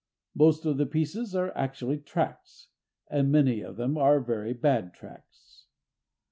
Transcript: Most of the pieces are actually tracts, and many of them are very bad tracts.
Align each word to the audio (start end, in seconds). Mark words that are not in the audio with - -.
Most 0.33 0.65
of 0.65 0.77
the 0.77 0.87
pieces 0.87 1.35
are 1.35 1.55
actually 1.55 1.99
tracts, 1.99 2.69
and 3.07 3.31
many 3.31 3.61
of 3.61 3.75
them 3.75 3.99
are 3.99 4.19
very 4.19 4.51
bad 4.51 4.95
tracts. 4.95 5.67